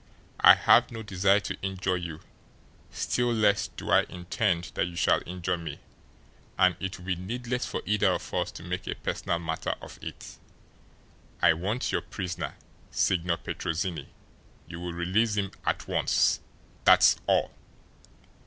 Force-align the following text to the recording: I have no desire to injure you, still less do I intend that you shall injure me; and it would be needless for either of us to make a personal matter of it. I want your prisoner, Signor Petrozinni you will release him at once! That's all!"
I 0.39 0.55
have 0.55 0.89
no 0.89 1.03
desire 1.03 1.41
to 1.41 1.61
injure 1.61 1.95
you, 1.95 2.21
still 2.89 3.31
less 3.31 3.67
do 3.67 3.91
I 3.91 4.07
intend 4.09 4.71
that 4.73 4.87
you 4.87 4.95
shall 4.95 5.21
injure 5.27 5.59
me; 5.59 5.77
and 6.57 6.75
it 6.79 6.97
would 6.97 7.05
be 7.05 7.15
needless 7.15 7.67
for 7.67 7.83
either 7.85 8.07
of 8.11 8.33
us 8.33 8.51
to 8.53 8.63
make 8.63 8.87
a 8.87 8.95
personal 8.95 9.37
matter 9.37 9.75
of 9.79 9.99
it. 10.01 10.39
I 11.39 11.53
want 11.53 11.91
your 11.91 12.01
prisoner, 12.01 12.55
Signor 12.89 13.37
Petrozinni 13.37 14.07
you 14.65 14.79
will 14.79 14.93
release 14.93 15.37
him 15.37 15.51
at 15.67 15.87
once! 15.87 16.39
That's 16.83 17.17
all!" 17.27 17.51